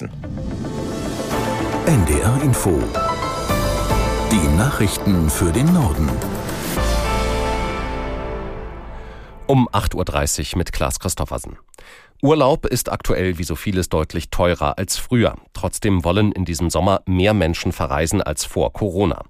[0.00, 0.10] setzen.
[1.86, 2.78] NDR Info.
[4.30, 6.08] Die Nachrichten für den Norden.
[9.46, 11.58] Um 8.30 Uhr mit Klaas Christoffersen.
[12.22, 15.36] Urlaub ist aktuell wie so vieles deutlich teurer als früher.
[15.54, 19.24] Trotzdem wollen in diesem Sommer mehr Menschen verreisen als vor Corona.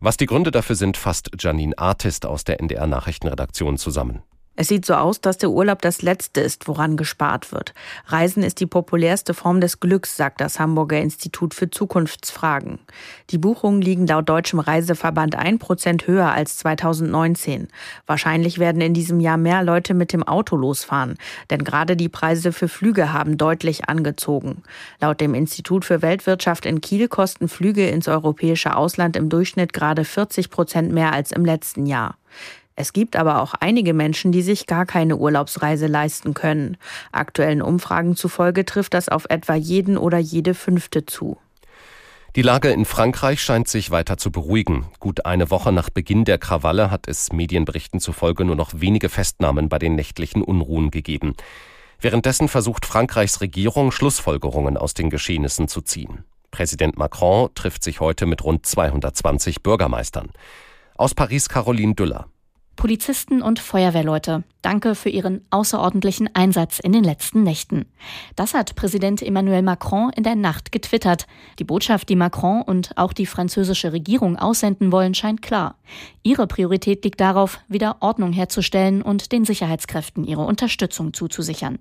[0.00, 4.22] Was die Gründe dafür sind, fasst Janine Artist aus der NDR Nachrichtenredaktion zusammen.
[4.60, 7.74] Es sieht so aus, dass der Urlaub das Letzte ist, woran gespart wird.
[8.06, 12.80] Reisen ist die populärste Form des Glücks, sagt das Hamburger Institut für Zukunftsfragen.
[13.30, 17.68] Die Buchungen liegen laut Deutschem Reiseverband ein Prozent höher als 2019.
[18.04, 21.18] Wahrscheinlich werden in diesem Jahr mehr Leute mit dem Auto losfahren,
[21.50, 24.64] denn gerade die Preise für Flüge haben deutlich angezogen.
[25.00, 30.04] Laut dem Institut für Weltwirtschaft in Kiel kosten Flüge ins europäische Ausland im Durchschnitt gerade
[30.04, 32.16] 40 Prozent mehr als im letzten Jahr.
[32.80, 36.76] Es gibt aber auch einige Menschen, die sich gar keine Urlaubsreise leisten können.
[37.10, 41.38] Aktuellen Umfragen zufolge trifft das auf etwa jeden oder jede fünfte zu.
[42.36, 44.86] Die Lage in Frankreich scheint sich weiter zu beruhigen.
[45.00, 49.68] Gut eine Woche nach Beginn der Krawalle hat es Medienberichten zufolge nur noch wenige Festnahmen
[49.68, 51.34] bei den nächtlichen Unruhen gegeben.
[52.00, 56.22] Währenddessen versucht Frankreichs Regierung Schlussfolgerungen aus den Geschehnissen zu ziehen.
[56.52, 60.30] Präsident Macron trifft sich heute mit rund 220 Bürgermeistern.
[60.94, 62.28] Aus Paris Caroline Düller.
[62.78, 67.86] Polizisten und Feuerwehrleute, danke für Ihren außerordentlichen Einsatz in den letzten Nächten.
[68.36, 71.26] Das hat Präsident Emmanuel Macron in der Nacht getwittert.
[71.58, 75.74] Die Botschaft, die Macron und auch die französische Regierung aussenden wollen, scheint klar.
[76.22, 81.80] Ihre Priorität liegt darauf, wieder Ordnung herzustellen und den Sicherheitskräften ihre Unterstützung zuzusichern.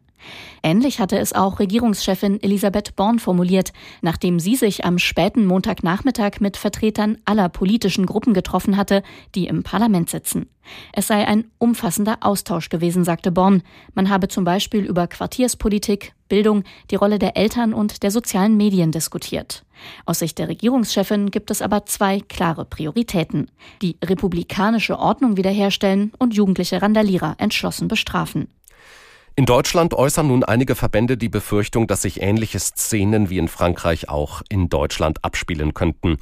[0.64, 6.58] Ähnlich hatte es auch Regierungschefin Elisabeth Born formuliert, nachdem sie sich am späten Montagnachmittag mit
[6.58, 9.03] Vertretern aller politischen Gruppen getroffen hatte,
[9.36, 10.48] die im Parlament sitzen.
[10.93, 13.63] Es sei ein umfassender Austausch gewesen, sagte Born.
[13.93, 18.91] Man habe zum Beispiel über Quartierspolitik, Bildung, die Rolle der Eltern und der sozialen Medien
[18.91, 19.63] diskutiert.
[20.05, 23.51] Aus Sicht der Regierungschefin gibt es aber zwei klare Prioritäten.
[23.81, 28.47] Die republikanische Ordnung wiederherstellen und jugendliche Randalierer entschlossen bestrafen.
[29.35, 34.09] In Deutschland äußern nun einige Verbände die Befürchtung, dass sich ähnliche Szenen wie in Frankreich
[34.09, 36.17] auch in Deutschland abspielen könnten.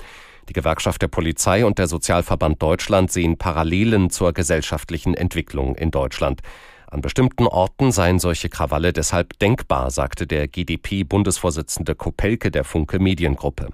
[0.50, 6.42] Die Gewerkschaft der Polizei und der Sozialverband Deutschland sehen Parallelen zur gesellschaftlichen Entwicklung in Deutschland.
[6.88, 13.70] An bestimmten Orten seien solche Krawalle deshalb denkbar, sagte der GdP-Bundesvorsitzende Kopelke der Funke Mediengruppe.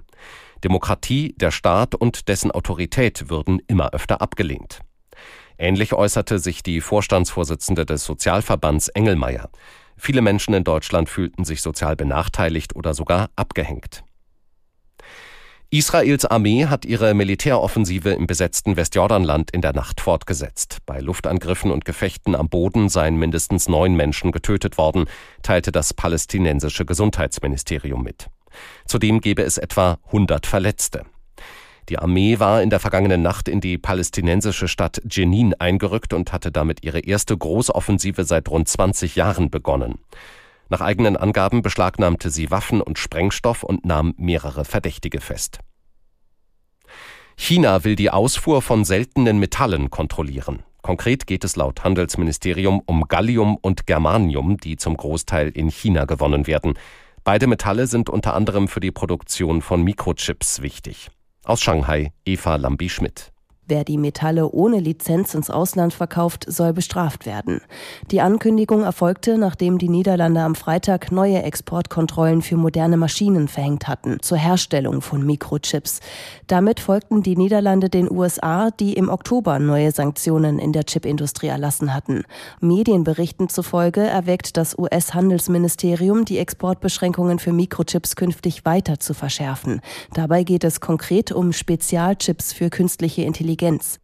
[0.64, 4.80] Demokratie, der Staat und dessen Autorität würden immer öfter abgelehnt.
[5.58, 9.50] Ähnlich äußerte sich die Vorstandsvorsitzende des Sozialverbands Engelmeier.
[9.96, 14.02] Viele Menschen in Deutschland fühlten sich sozial benachteiligt oder sogar abgehängt.
[15.72, 20.80] Israels Armee hat ihre Militäroffensive im besetzten Westjordanland in der Nacht fortgesetzt.
[20.84, 25.06] Bei Luftangriffen und Gefechten am Boden seien mindestens neun Menschen getötet worden,
[25.42, 28.28] teilte das palästinensische Gesundheitsministerium mit.
[28.84, 31.06] Zudem gebe es etwa 100 Verletzte.
[31.88, 36.52] Die Armee war in der vergangenen Nacht in die palästinensische Stadt Jenin eingerückt und hatte
[36.52, 40.00] damit ihre erste Großoffensive seit rund 20 Jahren begonnen.
[40.72, 45.58] Nach eigenen Angaben beschlagnahmte sie Waffen und Sprengstoff und nahm mehrere Verdächtige fest.
[47.36, 50.62] China will die Ausfuhr von seltenen Metallen kontrollieren.
[50.80, 56.46] Konkret geht es laut Handelsministerium um Gallium und Germanium, die zum Großteil in China gewonnen
[56.46, 56.72] werden.
[57.22, 61.10] Beide Metalle sind unter anderem für die Produktion von Mikrochips wichtig.
[61.44, 63.31] Aus Shanghai Eva Lambi-Schmidt.
[63.72, 67.62] Wer die Metalle ohne Lizenz ins Ausland verkauft, soll bestraft werden.
[68.10, 74.18] Die Ankündigung erfolgte, nachdem die Niederlande am Freitag neue Exportkontrollen für moderne Maschinen verhängt hatten
[74.20, 76.00] zur Herstellung von Mikrochips.
[76.48, 81.94] Damit folgten die Niederlande den USA, die im Oktober neue Sanktionen in der Chipindustrie erlassen
[81.94, 82.24] hatten.
[82.60, 89.80] Medienberichten zufolge erweckt das US-Handelsministerium, die Exportbeschränkungen für Mikrochips künftig weiter zu verschärfen.
[90.12, 93.98] Dabei geht es konkret um Spezialchips für künstliche Intelligenz Intelligenz.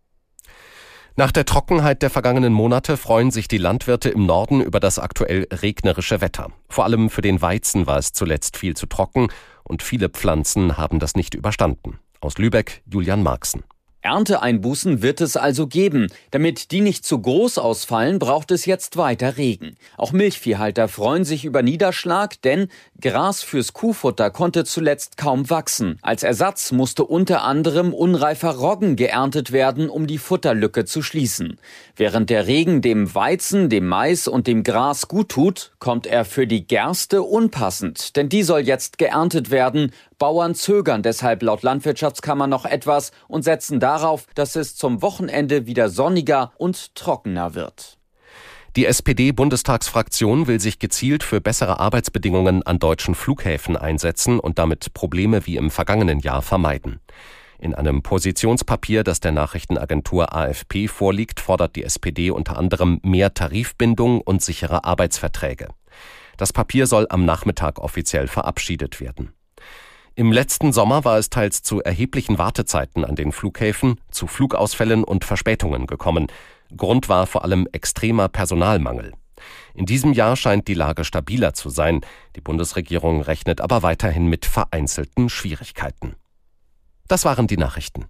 [1.16, 5.48] Nach der Trockenheit der vergangenen Monate freuen sich die Landwirte im Norden über das aktuell
[5.50, 6.52] regnerische Wetter.
[6.68, 9.28] Vor allem für den Weizen war es zuletzt viel zu trocken
[9.64, 11.98] und viele Pflanzen haben das nicht überstanden.
[12.20, 13.64] Aus Lübeck Julian Marxen.
[14.02, 16.06] Ernteeinbußen wird es also geben.
[16.30, 19.74] Damit die nicht zu groß ausfallen, braucht es jetzt weiter Regen.
[19.96, 22.68] Auch Milchviehhalter freuen sich über Niederschlag, denn
[23.00, 25.98] Gras fürs Kuhfutter konnte zuletzt kaum wachsen.
[26.02, 31.58] Als Ersatz musste unter anderem unreifer Roggen geerntet werden, um die Futterlücke zu schließen.
[31.96, 36.46] Während der Regen dem Weizen, dem Mais und dem Gras gut tut, kommt er für
[36.46, 39.92] die Gerste unpassend, denn die soll jetzt geerntet werden.
[40.18, 45.88] Bauern zögern deshalb laut Landwirtschaftskammer noch etwas und setzen darauf, dass es zum Wochenende wieder
[45.88, 47.98] sonniger und trockener wird.
[48.76, 55.46] Die SPD-Bundestagsfraktion will sich gezielt für bessere Arbeitsbedingungen an deutschen Flughäfen einsetzen und damit Probleme
[55.46, 57.00] wie im vergangenen Jahr vermeiden.
[57.58, 64.20] In einem Positionspapier, das der Nachrichtenagentur AFP vorliegt, fordert die SPD unter anderem mehr Tarifbindung
[64.20, 65.68] und sichere Arbeitsverträge.
[66.36, 69.32] Das Papier soll am Nachmittag offiziell verabschiedet werden.
[70.18, 75.24] Im letzten Sommer war es teils zu erheblichen Wartezeiten an den Flughäfen, zu Flugausfällen und
[75.24, 76.26] Verspätungen gekommen.
[76.76, 79.12] Grund war vor allem extremer Personalmangel.
[79.74, 82.00] In diesem Jahr scheint die Lage stabiler zu sein.
[82.34, 86.16] Die Bundesregierung rechnet aber weiterhin mit vereinzelten Schwierigkeiten.
[87.06, 88.06] Das waren die Nachrichten.